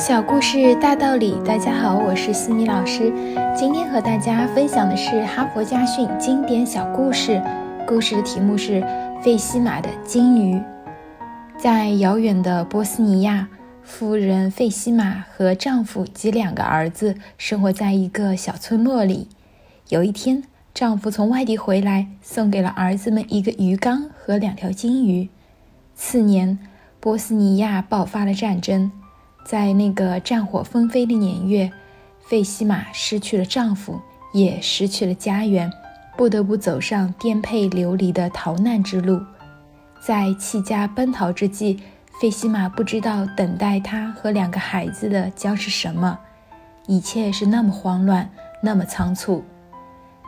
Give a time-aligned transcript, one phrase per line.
[0.00, 3.12] 小故事大道理，大家好，我是西米老师。
[3.54, 7.38] 今天和大家分享的是哈佛家训经典小故事。
[7.86, 8.80] 故事的题目是
[9.22, 10.54] 《费西马的金鱼》。
[11.58, 13.46] 在遥远的波斯尼亚，
[13.82, 19.28] 夫人费西马和丈夫及两个儿子生活在一个小村落里。
[19.90, 20.42] 有一天，
[20.72, 25.28] 丈夫从外地回来，送给了儿子们一个鱼缸和两条金鱼。
[25.94, 26.58] 次年，
[27.00, 28.90] 波斯尼亚爆发了战争。
[29.44, 31.70] 在那个战火纷飞的年月，
[32.20, 34.00] 费西玛失去了丈夫，
[34.32, 35.70] 也失去了家园，
[36.16, 39.20] 不得不走上颠沛流离的逃难之路。
[40.00, 41.80] 在弃家奔逃之际，
[42.20, 46.18] 费西玛不知道等待她和两个孩子的将是什么，
[46.86, 48.30] 一切是那么慌乱，
[48.62, 49.44] 那么仓促。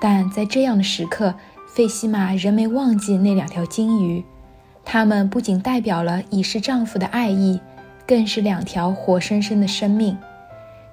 [0.00, 1.34] 但在这样的时刻，
[1.68, 4.24] 费西玛仍没忘记那两条金鱼，
[4.84, 7.60] 它们不仅代表了已逝丈夫的爱意。
[8.10, 10.18] 更是两条活生生的生命。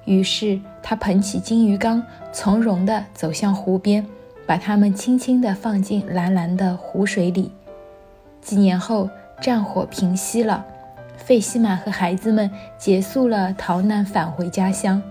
[0.05, 4.05] 于是，他捧起金鱼缸，从容地走向湖边，
[4.45, 7.51] 把它们轻轻地放进蓝蓝的湖水里。
[8.39, 9.09] 几年后，
[9.41, 10.63] 战火平息了，
[11.17, 15.01] 费西玛和孩子们结束了逃难，返回家乡。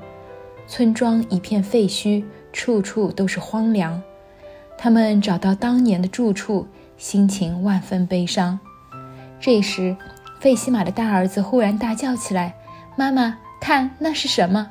[0.69, 4.01] 村庄一片废墟，处处都是荒凉。
[4.79, 8.61] 他们找到当年的住处，心情万分悲伤。
[9.41, 9.97] 这时，
[10.41, 12.55] 费西玛的大儿子忽然大叫起来
[12.97, 14.69] ：“妈妈，看那是什么？”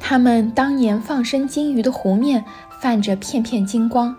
[0.00, 2.44] 他们当年放生金鱼的湖面
[2.80, 4.16] 泛着片片金光，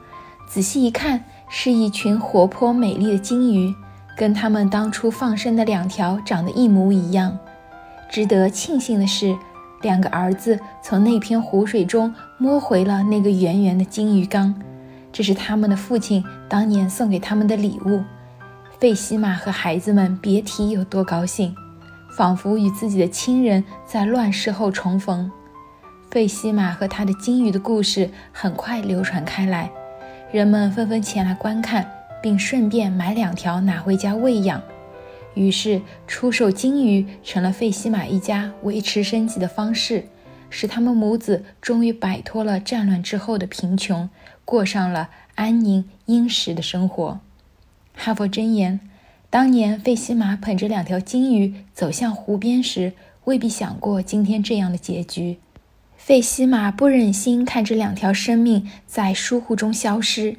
[0.48, 3.74] 仔细一看，是一群活泼美丽的金鱼，
[4.16, 7.38] 跟他们当初放生的两条长得一模一样。
[8.10, 9.36] 值得庆幸的是，
[9.82, 14.54] 两个儿子从那片湖水中摸回了那个圆圆的金鱼缸，
[15.12, 18.02] 这是他们的父亲当年送给他们的礼物。
[18.82, 21.56] 费西玛和孩子们别提有多高兴，
[22.18, 25.32] 仿佛与自己的亲人在乱世后重逢。
[26.10, 29.70] 费西玛和他的金鱼的故事很快流传开来，
[30.32, 31.88] 人们纷纷前来观看，
[32.24, 34.60] 并顺便买两条拿回家喂养。
[35.36, 40.08] 于是，出售金鱼成了费西玛一家维持生计的方式，
[40.50, 44.10] 使他们母子终于摆脱了战乱之后的贫穷，
[44.44, 47.20] 过上了安宁殷实的生活。
[48.04, 48.80] 哈佛箴言：
[49.30, 52.94] 当年费西玛捧着两条金鱼走向湖边时，
[53.26, 55.38] 未必想过今天这样的结局。
[55.98, 60.38] 费西玛不忍心看这两条生命在疏忽中消失，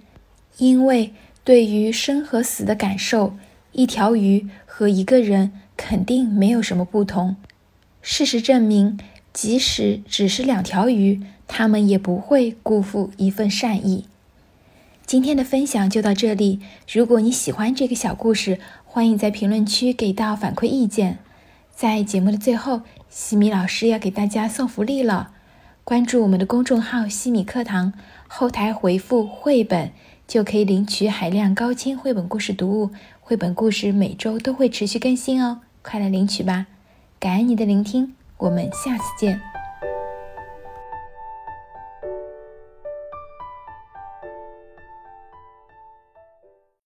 [0.59, 1.13] 因为
[1.45, 3.37] 对于生和死的感受，
[3.71, 7.37] 一条鱼和一个人肯定没有什么不同。
[8.01, 8.99] 事实证明，
[9.33, 14.07] 即使只是两条鱼，他们也不会辜负一份善意。
[15.05, 16.61] 今天的分享就到这里。
[16.91, 21.19] 如果你喜欢这个小故事，欢迎在评论区给到反馈意见。
[21.75, 25.33] 在节目的最后，西米老师要给大家送福利了。
[25.85, 27.93] 关注我们的公众号“西米课堂”，
[28.29, 29.91] 后台回复“绘本”
[30.27, 32.91] 就可以领取海量高清绘本故事读物。
[33.21, 36.67] 绘本故事每周都会持续更新哦，快来领取吧！
[37.19, 39.52] 感恩你的聆听，我们下次见。